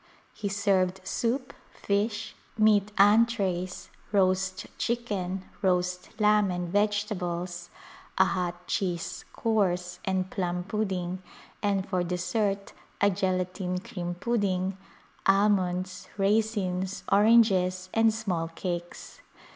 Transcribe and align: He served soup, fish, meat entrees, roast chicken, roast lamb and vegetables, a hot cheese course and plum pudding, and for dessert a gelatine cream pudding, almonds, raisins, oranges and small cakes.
He 0.33 0.49
served 0.49 1.07
soup, 1.07 1.53
fish, 1.75 2.35
meat 2.57 2.91
entrees, 2.97 3.91
roast 4.11 4.65
chicken, 4.79 5.43
roast 5.61 6.19
lamb 6.19 6.49
and 6.49 6.67
vegetables, 6.69 7.69
a 8.17 8.25
hot 8.25 8.65
cheese 8.65 9.25
course 9.31 9.99
and 10.03 10.27
plum 10.31 10.63
pudding, 10.63 11.21
and 11.61 11.87
for 11.87 12.01
dessert 12.03 12.73
a 12.99 13.11
gelatine 13.11 13.77
cream 13.77 14.15
pudding, 14.15 14.75
almonds, 15.27 16.09
raisins, 16.17 17.03
oranges 17.11 17.87
and 17.93 18.11
small 18.11 18.47
cakes. 18.47 19.21